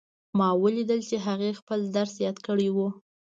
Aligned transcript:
ما 0.37 0.49
ولیدل 0.63 0.99
چې 1.09 1.15
هغې 1.25 1.49
خپل 1.59 1.79
درس 1.95 2.13
یاد 2.25 2.37
کړی 2.47 2.69
وو 2.75 2.87